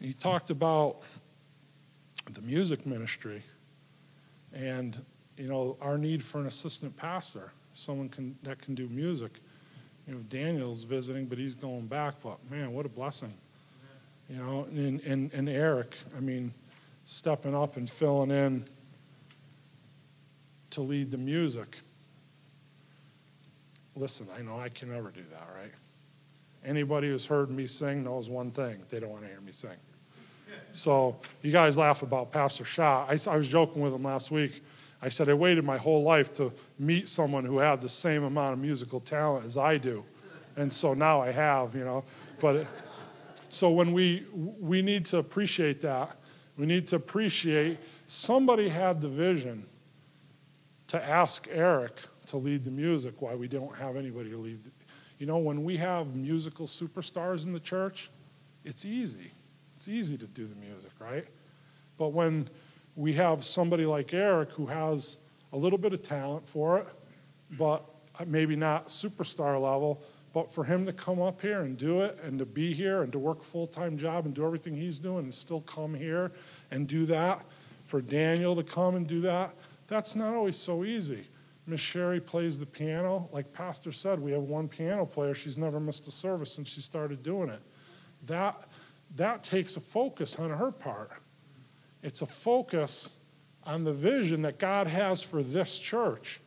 [0.00, 1.02] He talked about
[2.32, 3.42] the music ministry
[4.56, 5.00] and
[5.36, 9.32] you know our need for an assistant pastor, someone can, that can do music.
[10.06, 12.14] You know, Daniel's visiting, but he's going back.
[12.22, 13.34] But man, what a blessing!
[14.30, 16.52] You know, and, and, and Eric, I mean,
[17.04, 18.64] stepping up and filling in
[20.70, 21.80] to lead the music.
[23.94, 25.72] Listen, I know I can never do that, right?
[26.64, 29.70] Anybody who's heard me sing knows one thing they don't want to hear me sing.
[30.72, 33.08] So you guys laugh about Pastor Schott.
[33.08, 34.62] I, I was joking with him last week.
[35.02, 38.54] I said, I waited my whole life to meet someone who had the same amount
[38.54, 40.04] of musical talent as I do.
[40.56, 42.04] And so now I have, you know.
[42.40, 42.66] But.
[43.48, 46.16] So when we we need to appreciate that.
[46.56, 49.66] We need to appreciate somebody had the vision
[50.88, 54.64] to ask Eric to lead the music why we don't have anybody to lead.
[54.64, 54.70] The,
[55.18, 58.10] you know, when we have musical superstars in the church,
[58.64, 59.30] it's easy.
[59.76, 61.26] It's easy to do the music, right?
[61.98, 62.48] But when
[62.94, 65.18] we have somebody like Eric who has
[65.52, 66.88] a little bit of talent for it,
[67.58, 67.86] but
[68.26, 70.02] maybe not superstar level,
[70.36, 73.10] But for him to come up here and do it and to be here and
[73.12, 76.30] to work a full time job and do everything he's doing and still come here
[76.70, 77.42] and do that,
[77.84, 79.54] for Daniel to come and do that,
[79.86, 81.24] that's not always so easy.
[81.66, 83.30] Miss Sherry plays the piano.
[83.32, 85.32] Like Pastor said, we have one piano player.
[85.32, 87.62] She's never missed a service since she started doing it.
[88.26, 88.68] That,
[89.14, 91.10] that takes a focus on her part.
[92.02, 93.16] It's a focus
[93.64, 96.40] on the vision that God has for this church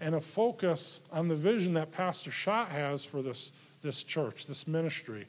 [0.00, 3.52] and a focus on the vision that Pastor Schott has for this,
[3.82, 5.26] this church, this ministry.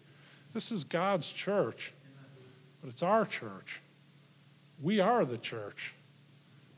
[0.52, 1.94] This is God's church,
[2.82, 3.82] but it's our church.
[4.82, 5.94] We are the church.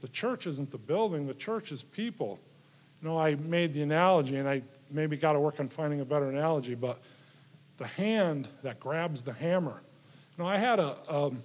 [0.02, 2.40] The church isn't the building, the church is people.
[3.02, 6.06] You know, I made the analogy, and I maybe got to work on finding a
[6.06, 7.00] better analogy, but
[7.78, 9.82] the hand that grabs the hammer.
[10.40, 11.40] Know, I had a, um,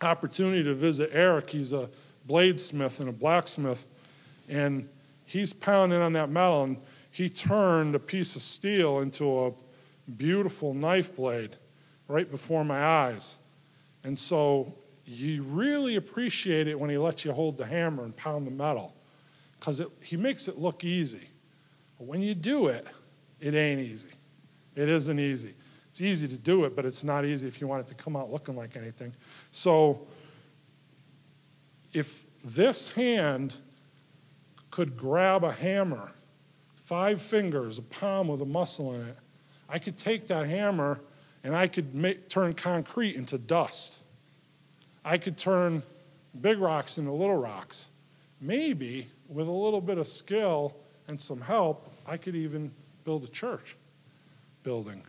[0.00, 1.50] opportunity to visit Eric.
[1.50, 1.90] He's a
[2.26, 3.86] bladesmith and a blacksmith,
[4.48, 4.88] and
[5.26, 6.78] he's pounding on that metal, and
[7.10, 9.52] he turned a piece of steel into a
[10.10, 11.56] beautiful knife blade
[12.08, 13.36] right before my eyes.
[14.02, 14.72] And so
[15.04, 18.94] you really appreciate it when he lets you hold the hammer and pound the metal
[19.60, 21.28] because he makes it look easy.
[21.98, 22.86] But when you do it,
[23.42, 24.08] it ain't easy.
[24.74, 25.52] It isn't easy.
[25.96, 28.16] It's easy to do it, but it's not easy if you want it to come
[28.16, 29.14] out looking like anything.
[29.50, 30.06] So
[31.94, 33.56] if this hand
[34.70, 36.10] could grab a hammer,
[36.74, 39.16] five fingers, a palm with a muscle in it,
[39.70, 41.00] I could take that hammer
[41.42, 44.00] and I could make, turn concrete into dust.
[45.02, 45.82] I could turn
[46.42, 47.88] big rocks into little rocks.
[48.42, 50.76] Maybe with a little bit of skill
[51.08, 52.70] and some help, I could even
[53.04, 53.76] build a church
[54.62, 55.02] building.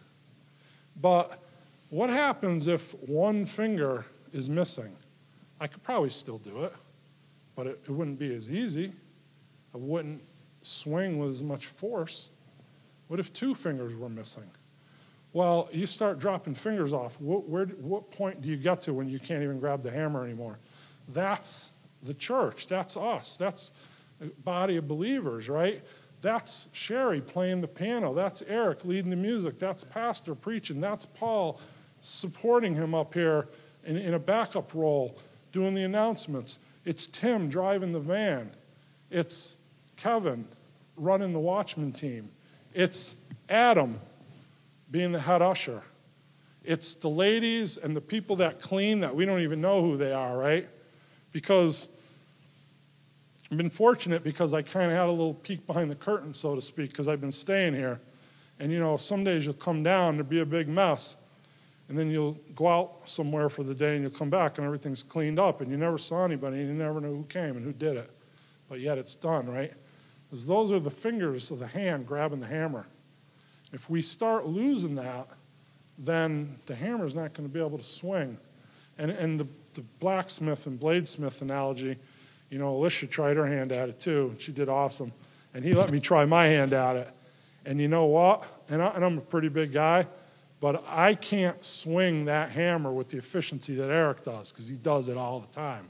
[0.99, 1.41] But
[1.89, 4.95] what happens if one finger is missing?
[5.59, 6.73] I could probably still do it,
[7.55, 8.93] but it, it wouldn't be as easy.
[9.73, 10.21] I wouldn't
[10.61, 12.31] swing with as much force.
[13.07, 14.49] What if two fingers were missing?
[15.33, 17.19] Well, you start dropping fingers off.
[17.21, 20.23] What, where, what point do you get to when you can't even grab the hammer
[20.23, 20.57] anymore?
[21.09, 21.71] That's
[22.03, 22.67] the church.
[22.67, 23.37] That's us.
[23.37, 23.71] That's
[24.21, 25.83] a body of believers, right?
[26.21, 28.13] That's Sherry playing the piano.
[28.13, 29.59] That's Eric leading the music.
[29.59, 30.81] That's Pastor preaching.
[30.81, 31.59] That's Paul
[32.01, 33.47] supporting him up here
[33.85, 35.17] in, in a backup role,
[35.51, 36.59] doing the announcements.
[36.85, 38.51] It's Tim driving the van.
[39.11, 39.57] It's
[39.95, 40.47] Kevin
[40.95, 42.29] running the watchman team.
[42.73, 43.15] It's
[43.49, 43.99] Adam
[44.91, 45.81] being the head usher.
[46.63, 50.11] It's the ladies and the people that clean that we don't even know who they
[50.11, 50.67] are, right?
[51.31, 51.87] Because
[53.51, 56.53] I've been fortunate because I kind of had a little peek behind the curtain, so
[56.55, 57.99] to speak, because I've been staying here.
[58.59, 61.17] And you know, some days you'll come down, there'll be a big mess,
[61.87, 65.01] and then you'll go out somewhere for the day and you'll come back and everything's
[65.03, 67.71] cleaned up, and you never saw anybody and you never know who came and who
[67.71, 68.11] did it.
[68.67, 69.73] But yet it's done, right?
[70.29, 72.85] Because those are the fingers of the hand grabbing the hammer.
[73.71, 75.27] If we start losing that,
[75.97, 78.37] then the hammer's not going to be able to swing.
[78.97, 81.97] And, and the, the blacksmith and bladesmith analogy,
[82.49, 84.35] you know, Alicia tried her hand at it too.
[84.39, 85.11] She did awesome.
[85.53, 87.09] And he let me try my hand at it.
[87.65, 88.47] And you know what?
[88.69, 90.07] And, I, and I'm a pretty big guy,
[90.59, 95.09] but I can't swing that hammer with the efficiency that Eric does because he does
[95.09, 95.89] it all the time.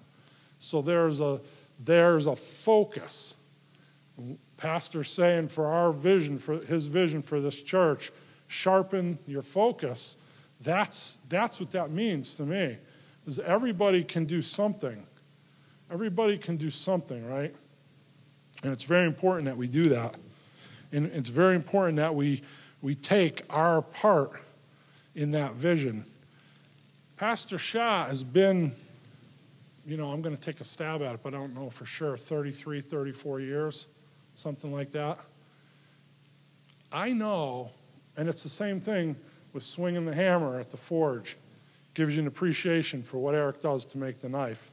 [0.60, 1.40] So there's a,
[1.80, 3.36] there's a focus.
[4.58, 8.12] Pastor saying for our vision, for his vision for this church,
[8.48, 10.18] sharpen your focus.
[10.62, 12.78] That's, that's what that means to me.
[13.28, 15.06] Is everybody can do something.
[15.92, 17.56] Everybody can do something, right?
[18.64, 20.16] And it's very important that we do that.
[20.92, 22.42] And it's very important that we,
[22.82, 24.42] we take our part
[25.16, 26.06] in that vision.
[27.18, 28.72] Pastor Schott has been,
[29.86, 31.86] you know, I'm going to take a stab at it, but I don't know for
[31.86, 33.88] sure, 33, 34 years,
[34.34, 35.20] something like that.
[36.92, 37.72] I know,
[38.16, 39.16] and it's the same thing
[39.54, 41.38] with swinging the hammer at the forge,
[41.94, 44.72] gives you an appreciation for what Eric does to make the knife.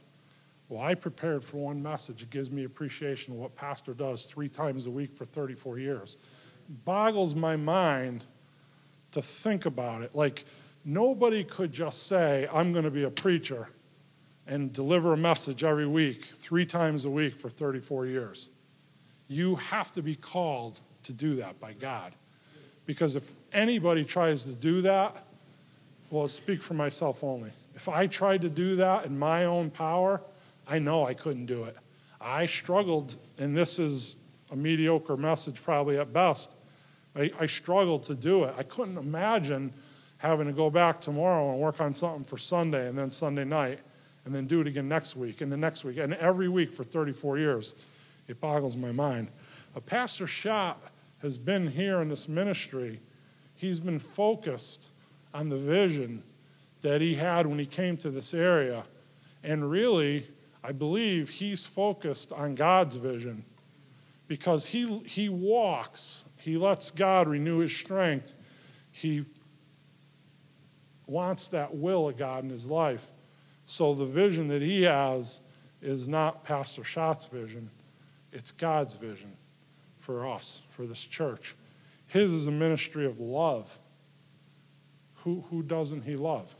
[0.67, 2.23] Well, I prepared for one message.
[2.23, 6.17] It gives me appreciation of what Pastor does three times a week for 34 years.
[6.85, 8.23] Boggles my mind
[9.11, 10.15] to think about it.
[10.15, 10.45] Like,
[10.83, 13.69] nobody could just say, I'm going to be a preacher
[14.47, 18.49] and deliver a message every week, three times a week for 34 years.
[19.27, 22.13] You have to be called to do that by God.
[22.85, 25.25] Because if anybody tries to do that,
[26.09, 27.51] well, I'll speak for myself only.
[27.75, 30.21] If I tried to do that in my own power,
[30.67, 31.75] I know I couldn't do it.
[32.19, 34.15] I struggled, and this is
[34.51, 36.55] a mediocre message probably at best.
[37.15, 38.53] I, I, struggled to do it.
[38.57, 39.73] I couldn't imagine
[40.17, 43.79] having to go back tomorrow and work on something for Sunday and then Sunday night
[44.25, 46.83] and then do it again next week and the next week and every week for
[46.83, 47.75] 34 years.
[48.27, 49.29] It boggles my mind.
[49.75, 50.81] A pastor Schott
[51.21, 52.99] has been here in this ministry
[53.55, 54.91] He's been focused
[55.33, 56.23] on the vision
[56.81, 58.83] that he had when he came to this area.
[59.43, 60.27] And really,
[60.65, 63.45] I believe he's focused on God's vision
[64.27, 68.33] because he, he walks, he lets God renew his strength.
[68.89, 69.23] He
[71.05, 73.11] wants that will of God in his life.
[73.65, 75.41] So the vision that he has
[75.83, 77.69] is not Pastor Schott's vision,
[78.31, 79.37] it's God's vision
[79.99, 81.55] for us, for this church.
[82.07, 83.77] His is a ministry of love.
[85.17, 86.55] Who, who doesn't he love?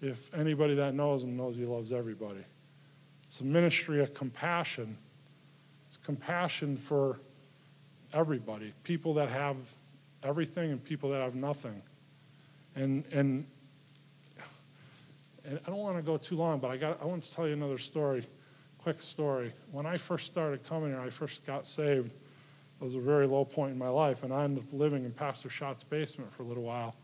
[0.00, 2.44] If anybody that knows him knows he loves everybody.
[3.32, 4.94] It's a ministry of compassion.
[5.86, 7.18] It's compassion for
[8.12, 9.56] everybody, people that have
[10.22, 11.80] everything and people that have nothing.
[12.76, 13.46] And, and,
[15.46, 17.46] and I don't want to go too long, but I, got, I want to tell
[17.46, 18.26] you another story,
[18.76, 19.50] quick story.
[19.70, 22.12] When I first started coming here, I first got saved.
[22.12, 25.10] It was a very low point in my life, and I ended up living in
[25.10, 26.96] Pastor Schott's basement for a little while.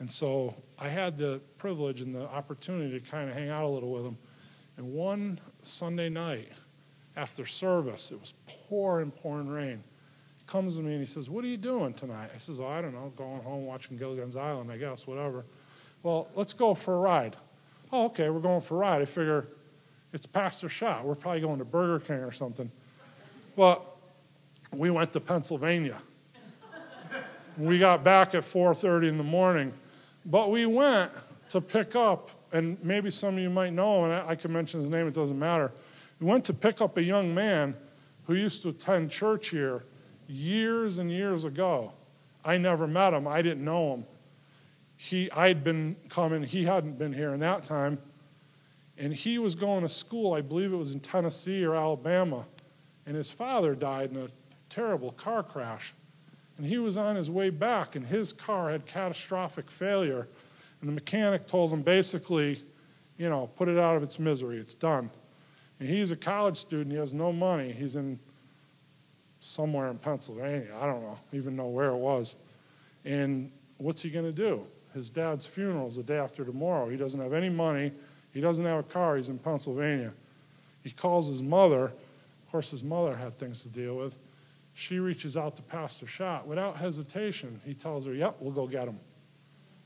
[0.00, 3.68] And so I had the privilege and the opportunity to kind of hang out a
[3.68, 4.18] little with him.
[4.76, 6.48] And one Sunday night
[7.16, 9.82] after service, it was pouring, pouring rain.
[10.38, 12.30] He comes to me and he says, What are you doing tonight?
[12.34, 15.44] I says, Oh, I don't know, going home watching Gilligan's Island, I guess, whatever.
[16.02, 17.36] Well, let's go for a ride.
[17.92, 19.02] Oh, okay, we're going for a ride.
[19.02, 19.46] I figure
[20.12, 21.04] it's Pastor Schott.
[21.04, 22.70] We're probably going to Burger King or something.
[23.56, 23.84] Well,
[24.72, 25.98] we went to Pennsylvania.
[27.58, 29.72] we got back at 4:30 in the morning
[30.24, 31.12] but we went
[31.50, 34.80] to pick up, and maybe some of you might know, and I, I can mention
[34.80, 35.72] his name, it doesn't matter.
[36.20, 37.76] We went to pick up a young man
[38.24, 39.84] who used to attend church here
[40.28, 41.92] years and years ago.
[42.44, 44.06] I never met him, I didn't know him.
[44.96, 47.98] He, I'd been coming, he hadn't been here in that time.
[48.98, 52.44] And he was going to school, I believe it was in Tennessee or Alabama.
[53.06, 54.28] And his father died in a
[54.68, 55.94] terrible car crash.
[56.58, 60.28] And he was on his way back, and his car had catastrophic failure.
[60.80, 62.62] And the mechanic told him basically,
[63.18, 65.10] you know, put it out of its misery, it's done.
[65.78, 67.72] And he's a college student, he has no money.
[67.72, 68.18] He's in
[69.40, 72.36] somewhere in Pennsylvania, I don't know, even know where it was.
[73.04, 74.64] And what's he going to do?
[74.92, 76.88] His dad's funeral is the day after tomorrow.
[76.88, 77.92] He doesn't have any money,
[78.32, 80.12] he doesn't have a car, he's in Pennsylvania.
[80.82, 81.84] He calls his mother.
[81.84, 84.16] Of course, his mother had things to deal with.
[84.74, 86.46] She reaches out to Pastor Schott.
[86.46, 88.98] Without hesitation, he tells her, Yep, we'll go get him.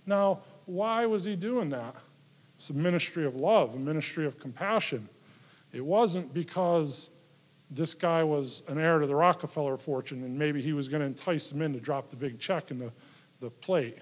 [0.07, 1.95] Now, why was he doing that?
[2.57, 5.09] It's a ministry of love, a ministry of compassion.
[5.73, 7.11] It wasn't because
[7.71, 11.07] this guy was an heir to the Rockefeller fortune and maybe he was going to
[11.07, 12.93] entice him in to drop the big check in the,
[13.41, 13.99] the plate.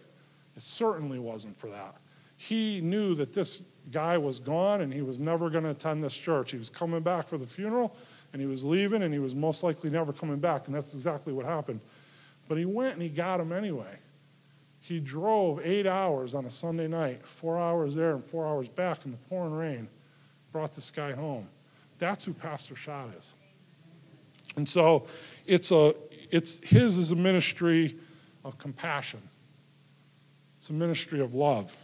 [0.56, 1.96] It certainly wasn't for that.
[2.36, 6.16] He knew that this guy was gone and he was never going to attend this
[6.16, 6.50] church.
[6.50, 7.96] He was coming back for the funeral
[8.32, 11.32] and he was leaving and he was most likely never coming back, and that's exactly
[11.32, 11.80] what happened.
[12.48, 13.98] But he went and he got him anyway.
[14.82, 19.06] He drove eight hours on a Sunday night, four hours there and four hours back
[19.06, 19.88] in the pouring rain,
[20.52, 21.48] brought this guy home.
[21.98, 23.34] That's who Pastor Schott is.
[24.56, 25.06] And so
[25.46, 25.94] it's a
[26.30, 27.96] it's his is a ministry
[28.44, 29.22] of compassion.
[30.58, 31.74] It's a ministry of love.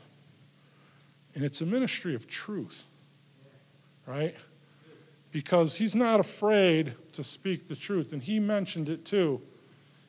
[1.34, 2.84] And it's a ministry of truth.
[4.06, 4.34] Right?
[5.30, 8.12] because he's not afraid to speak the truth.
[8.12, 9.40] And he mentioned it too.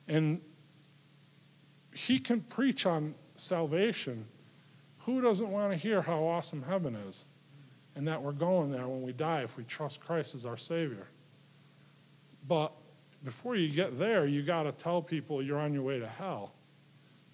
[0.08, 0.40] And
[1.92, 4.26] he can preach on salvation.
[5.00, 7.26] Who doesn't want to hear how awesome heaven is
[7.96, 11.06] and that we're going there when we die if we trust Christ as our Savior?
[12.46, 12.72] But
[13.24, 16.52] before you get there, you got to tell people you're on your way to hell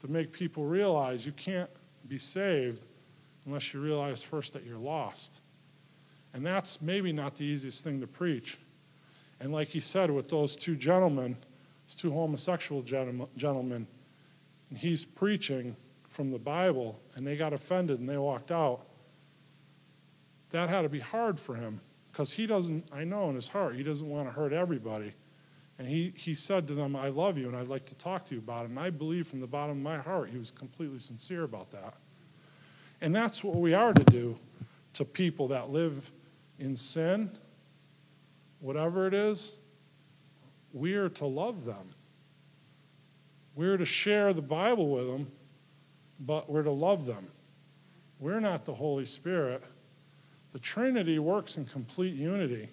[0.01, 1.71] to make people realize you can't
[2.09, 2.85] be saved
[3.47, 5.41] unless you realize first that you're lost.
[6.35, 8.59] And that's maybe not the easiest thing to preach.
[9.41, 11.37] And like he said with those two gentlemen,
[11.87, 13.87] those two homosexual gentlemen,
[14.71, 15.77] and he's preaching
[16.09, 18.87] from the Bible, and they got offended and they walked out.
[20.51, 23.75] That had to be hard for him because he doesn't, I know in his heart,
[23.75, 25.13] he doesn't want to hurt everybody.
[25.79, 28.35] And he, he said to them, I love you and I'd like to talk to
[28.35, 28.71] you about it.
[28.71, 31.95] And I believe from the bottom of my heart he was completely sincere about that.
[33.03, 34.39] And that's what we are to do
[34.95, 36.11] to people that live
[36.59, 37.31] in sin,
[38.61, 39.59] whatever it is,
[40.73, 41.91] we are to love them.
[43.57, 45.33] We're to share the Bible with them,
[46.21, 47.27] but we're to love them.
[48.21, 49.65] We're not the Holy Spirit.
[50.53, 52.69] The Trinity works in complete unity.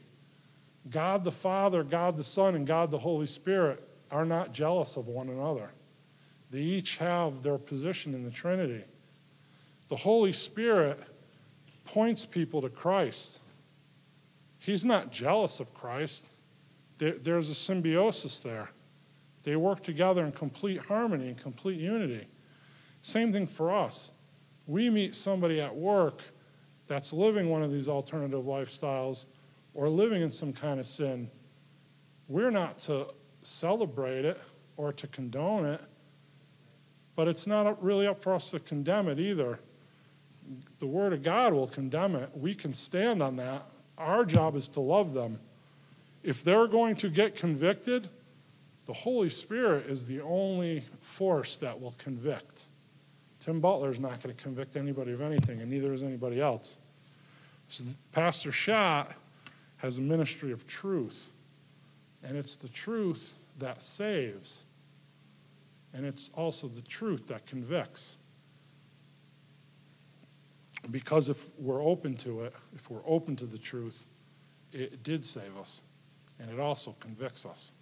[0.90, 5.08] God the Father, God the Son, and God the Holy Spirit are not jealous of
[5.08, 5.72] one another.
[6.52, 8.84] They each have their position in the Trinity.
[9.88, 11.00] The Holy Spirit
[11.86, 13.40] points people to Christ.
[14.60, 16.28] He's not jealous of Christ.
[16.98, 18.70] There, there's a symbiosis there.
[19.44, 22.26] They work together in complete harmony and complete unity.
[23.02, 24.14] Same thing for us.
[24.68, 26.22] We meet somebody at work
[26.88, 29.26] that's living one of these alternative lifestyles
[29.74, 31.30] or living in some kind of sin.
[32.28, 33.08] We're not to
[33.42, 34.40] celebrate it
[34.78, 35.82] or to condone it,
[37.16, 39.60] but it's not really up for us to condemn it either.
[40.80, 42.30] The Word of God will condemn it.
[42.34, 43.66] We can stand on that.
[43.98, 45.40] Our job is to love them.
[46.24, 48.10] If they're going to get convicted,
[48.86, 52.66] the Holy Spirit is the only force that will convict.
[53.40, 56.78] Tim Butler is not going to convict anybody of anything, and neither is anybody else.
[57.68, 59.12] So Pastor Schott
[59.78, 61.30] has a ministry of truth,
[62.24, 64.64] and it's the truth that saves,
[65.94, 68.18] and it's also the truth that convicts.
[70.92, 74.06] Because if we're open to it, if we're open to the truth,
[74.74, 75.84] it did save us,
[76.40, 77.74] and it also convicts us.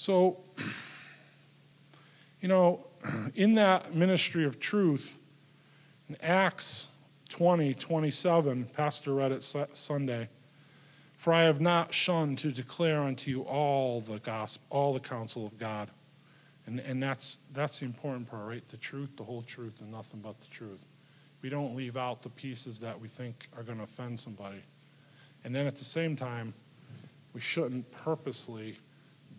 [0.00, 0.38] So,
[2.40, 2.86] you know,
[3.34, 5.18] in that ministry of truth,
[6.08, 6.88] in Acts
[7.28, 10.30] 20, 27, Pastor read it Sunday.
[11.16, 15.44] For I have not shunned to declare unto you all the gospel, all the counsel
[15.44, 15.90] of God.
[16.64, 18.66] And, and that's, that's the important part, right?
[18.68, 20.82] The truth, the whole truth, and nothing but the truth.
[21.42, 24.62] We don't leave out the pieces that we think are going to offend somebody.
[25.44, 26.54] And then at the same time,
[27.34, 28.78] we shouldn't purposely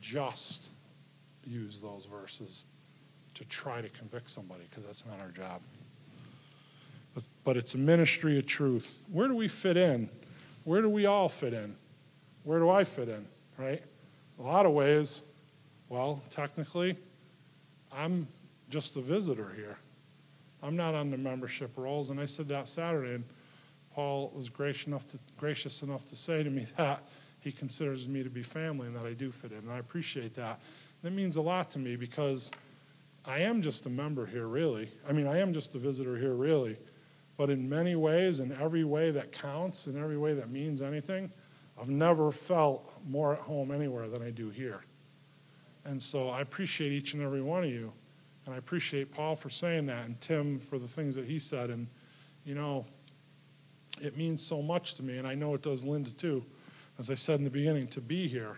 [0.02, 0.72] just
[1.46, 2.66] use those verses
[3.36, 5.62] to try to convict somebody because that's not our job.
[7.14, 8.94] But, but it's a ministry of truth.
[9.12, 10.10] Where do we fit in?
[10.64, 11.76] Where do we all fit in?
[12.44, 13.26] Where do I fit in,
[13.58, 13.82] right?
[14.40, 15.22] A lot of ways,
[15.90, 16.98] well, technically,
[17.92, 18.28] I'm
[18.70, 19.78] just a visitor here.
[20.64, 23.24] I'm not on the membership rolls, and I said that Saturday, and
[23.94, 27.04] Paul was gracious enough to, gracious enough to say to me that
[27.42, 30.34] he considers me to be family and that I do fit in, and I appreciate
[30.36, 30.62] that.
[31.04, 32.52] That means a lot to me because
[33.26, 34.90] I am just a member here, really.
[35.08, 36.78] I mean, I am just a visitor here, really.
[37.38, 41.32] But in many ways, in every way that counts, in every way that means anything,
[41.80, 44.84] I've never felt more at home anywhere than I do here.
[45.86, 47.92] And so I appreciate each and every one of you.
[48.46, 51.72] And I appreciate Paul for saying that and Tim for the things that he said.
[51.72, 51.88] And,
[52.44, 52.86] you know,
[54.00, 55.18] it means so much to me.
[55.18, 56.44] And I know it does Linda too,
[57.00, 58.58] as I said in the beginning, to be here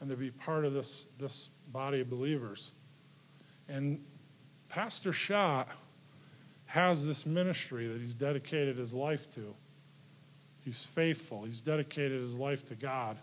[0.00, 2.72] and to be part of this, this body of believers.
[3.68, 4.02] And
[4.68, 5.68] Pastor Schott
[6.66, 9.54] has this ministry that he's dedicated his life to.
[10.60, 11.44] He's faithful.
[11.44, 13.18] He's dedicated his life to God.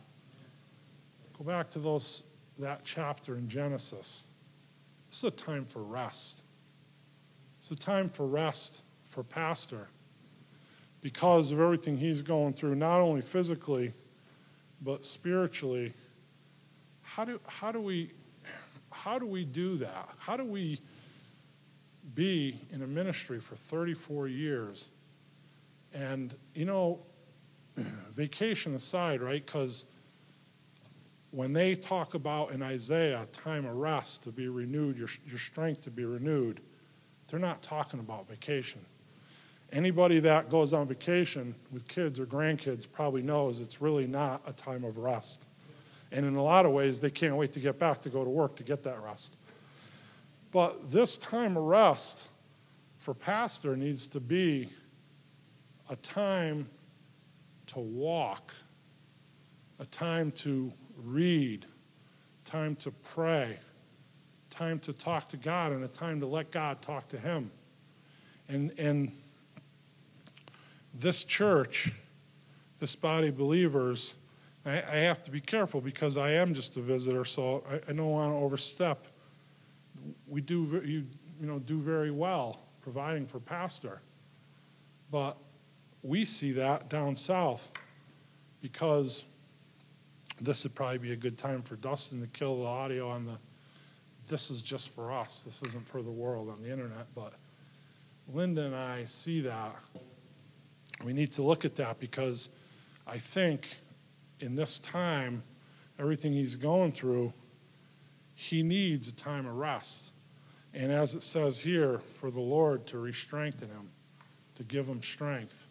[1.38, 2.24] Go back to those
[2.60, 4.28] that chapter in Genesis.
[5.10, 6.44] This is a time for rest.
[7.58, 9.88] It's a time for rest for Pastor
[11.02, 13.94] because of everything he's going through, not only physically,
[14.82, 15.94] but spiritually.
[17.02, 18.12] How do, how do we
[18.92, 20.10] how do we do that?
[20.20, 20.80] How do we
[22.14, 24.92] be in a ministry for 34 years?
[25.94, 27.00] And, you know,
[27.78, 29.44] vacation aside, right?
[29.44, 29.86] Because
[31.32, 35.82] when they talk about in Isaiah time of rest to be renewed, your, your strength
[35.82, 36.60] to be renewed,
[37.28, 38.82] they're not talking about vacation.
[39.72, 44.52] Anybody that goes on vacation with kids or grandkids probably knows it's really not a
[44.52, 45.48] time of rest.
[46.12, 48.30] And in a lot of ways, they can't wait to get back to go to
[48.30, 49.38] work to get that rest.
[50.52, 52.30] But this time of rest
[52.98, 54.70] for pastor needs to be
[55.90, 56.68] a time
[57.68, 58.54] to walk,
[59.80, 61.66] a time to read,
[62.44, 63.58] time to pray,
[64.50, 67.50] time to talk to God, and a time to let God talk to him.
[68.50, 69.12] And, and
[70.94, 71.92] this church,
[72.80, 74.18] this body of believers,
[74.66, 77.94] I, I have to be careful because I am just a visitor, so I, I
[77.94, 79.08] don't want to overstep.
[80.28, 81.06] We do, you,
[81.40, 84.02] you know, do very well providing for pastor,
[85.12, 85.38] but
[86.04, 87.72] we see that down south
[88.62, 89.26] because
[90.40, 93.38] this would probably be a good time for Dustin to kill the audio on the.
[94.28, 95.42] This is just for us.
[95.42, 97.34] This isn't for the world on the internet, but
[98.32, 99.76] Linda and I see that.
[101.04, 102.50] We need to look at that because
[103.08, 103.78] I think
[104.40, 105.44] in this time,
[106.00, 107.34] everything he's going through,
[108.36, 110.14] he needs a time of rest.
[110.74, 113.90] And as it says here, for the Lord to re strengthen him,
[114.56, 115.68] to give him strength.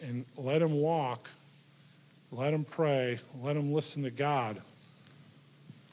[0.00, 1.28] And let him walk,
[2.30, 4.60] let him pray, let him listen to God,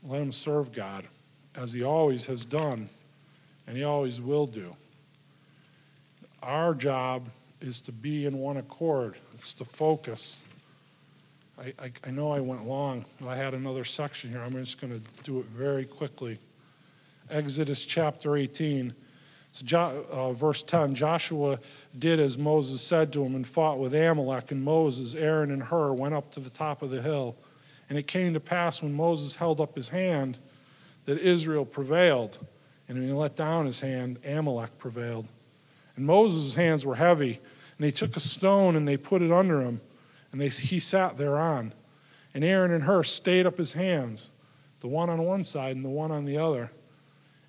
[0.04, 1.06] let him serve God
[1.56, 2.90] as he always has done
[3.68, 4.76] and he always will do.
[6.44, 7.28] Our job
[7.62, 10.40] is to be in one accord, it's to focus
[11.60, 13.06] I, I, I know I went long.
[13.26, 14.42] I had another section here.
[14.42, 16.38] I'm just going to do it very quickly.
[17.30, 18.94] Exodus chapter 18.
[19.52, 21.60] So, uh, verse 10 Joshua
[21.98, 25.94] did as Moses said to him and fought with Amalek, and Moses, Aaron, and Hur
[25.94, 27.38] went up to the top of the hill.
[27.90, 30.40] And it came to pass when Moses held up his hand
[31.06, 32.38] that Israel prevailed.
[32.90, 35.26] And when he let down his hand, Amalek prevailed.
[35.96, 37.40] And Moses' hands were heavy,
[37.78, 39.82] and they took a stone and they put it under him,
[40.32, 41.74] and they, he sat thereon.
[42.34, 44.32] And Aaron and Hur stayed up his hands,
[44.82, 46.72] the one on one side and the one on the other.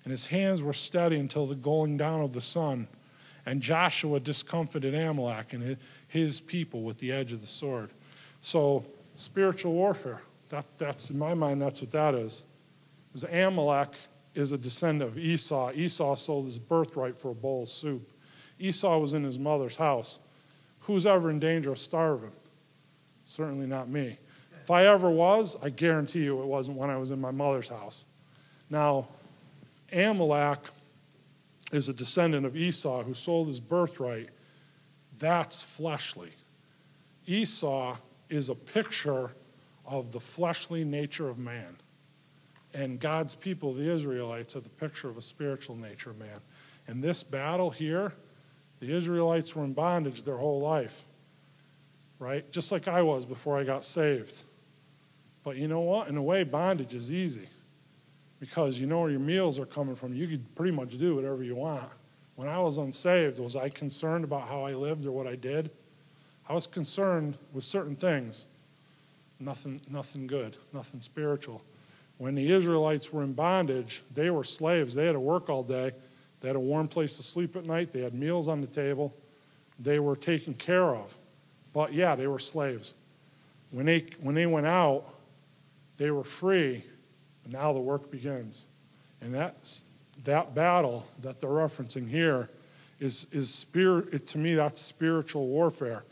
[0.03, 2.87] And his hands were steady until the going down of the sun.
[3.45, 5.77] And Joshua discomfited Amalek and
[6.07, 7.91] his people with the edge of the sword.
[8.41, 8.85] So,
[9.15, 10.21] spiritual warfare.
[10.49, 12.45] That, that's in my mind, that's what that is.
[13.09, 13.93] Because Amalek
[14.33, 15.71] is a descendant of Esau.
[15.73, 18.09] Esau sold his birthright for a bowl of soup.
[18.59, 20.19] Esau was in his mother's house.
[20.81, 22.31] Who's ever in danger of starving?
[23.23, 24.17] Certainly not me.
[24.63, 27.69] If I ever was, I guarantee you it wasn't when I was in my mother's
[27.69, 28.05] house.
[28.69, 29.07] Now,
[29.93, 30.59] Amalek
[31.71, 34.29] is a descendant of Esau who sold his birthright.
[35.19, 36.31] That's fleshly.
[37.25, 37.97] Esau
[38.29, 39.31] is a picture
[39.85, 41.77] of the fleshly nature of man.
[42.73, 46.37] And God's people, the Israelites, are the picture of a spiritual nature of man.
[46.87, 48.13] And this battle here,
[48.79, 51.03] the Israelites were in bondage their whole life,
[52.19, 52.49] right?
[52.51, 54.43] Just like I was before I got saved.
[55.43, 56.09] But you know what?
[56.09, 57.47] In a way, bondage is easy
[58.39, 60.13] because you know where your meals are coming from.
[60.13, 61.89] You could pretty much do whatever you want.
[62.35, 65.71] When I was unsaved, was I concerned about how I lived or what I did?
[66.47, 68.47] I was concerned with certain things.
[69.39, 71.61] Nothing, nothing good, nothing spiritual.
[72.17, 74.93] When the Israelites were in bondage, they were slaves.
[74.93, 75.91] They had to work all day.
[76.39, 77.91] They had a warm place to sleep at night.
[77.91, 79.13] They had meals on the table.
[79.79, 81.17] They were taken care of.
[81.73, 82.93] But yeah, they were slaves.
[83.71, 85.05] When they, when they went out,
[85.97, 86.83] they were free.
[87.43, 88.67] And now the work begins.
[89.21, 89.81] And that,
[90.23, 92.49] that battle that they're referencing here
[92.99, 96.03] is, is spirit, to me, that's spiritual warfare.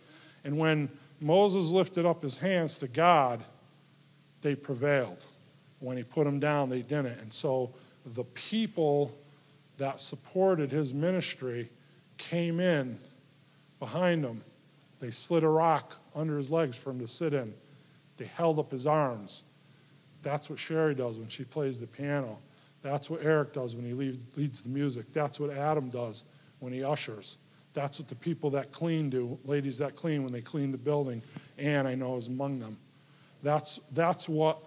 [0.44, 0.90] And when
[1.22, 3.44] Moses lifted up his hands to God,
[4.42, 5.24] they prevailed.
[5.80, 7.20] When he put them down, they didn't.
[7.20, 7.74] And so
[8.06, 9.16] the people
[9.78, 11.70] that supported his ministry
[12.18, 12.98] came in
[13.80, 14.44] behind him.
[15.00, 17.54] They slid a rock under his legs for him to sit in.
[18.18, 19.44] They held up his arms.
[20.22, 22.40] That's what Sherry does when she plays the piano.
[22.82, 25.12] That's what Eric does when he leads, leads the music.
[25.12, 26.26] That's what Adam does
[26.60, 27.38] when he ushers.
[27.74, 31.22] That's what the people that clean do, ladies that clean when they clean the building.
[31.58, 32.78] Anne, I know, is among them.
[33.44, 34.60] That's, that's what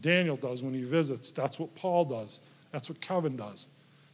[0.00, 1.32] Daniel does when he visits.
[1.32, 2.42] That's what Paul does.
[2.72, 3.68] That's what Kevin does.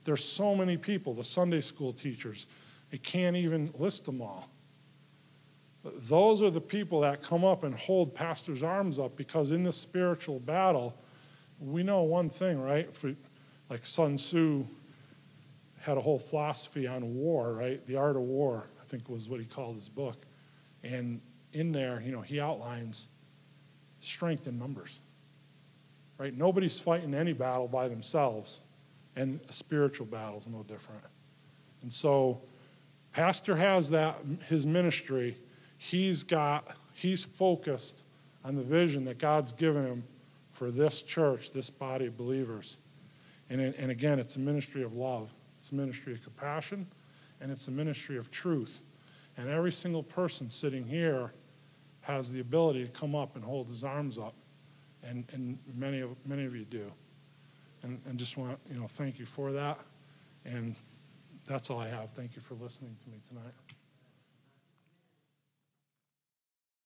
[0.04, 2.48] There's so many people, the Sunday school teachers,
[2.92, 4.50] I can't even list them all.
[5.84, 9.76] Those are the people that come up and hold pastor's arms up because in this
[9.76, 10.94] spiritual battle,
[11.58, 12.88] we know one thing, right?
[13.68, 14.64] Like Sun Tzu
[15.80, 17.84] had a whole philosophy on war, right?
[17.86, 20.24] The art of war, I think was what he called his book.
[20.84, 21.20] And
[21.52, 23.08] in there, you know, he outlines
[24.00, 25.00] strength in numbers
[26.22, 26.38] right?
[26.38, 28.60] Nobody's fighting any battle by themselves,
[29.16, 31.02] and spiritual battle's no different.
[31.82, 32.40] And so,
[33.12, 35.36] pastor has that his ministry.
[35.78, 38.04] He's got he's focused
[38.44, 40.04] on the vision that God's given him
[40.52, 42.78] for this church, this body of believers.
[43.50, 46.86] And, and again, it's a ministry of love, it's a ministry of compassion,
[47.40, 48.80] and it's a ministry of truth.
[49.36, 51.32] And every single person sitting here
[52.02, 54.34] has the ability to come up and hold his arms up
[55.02, 56.90] and, and many, of, many of you do.
[57.82, 59.78] And, and just want you know, thank you for that.
[60.44, 60.76] And
[61.46, 62.10] that's all I have.
[62.10, 63.52] Thank you for listening to me tonight.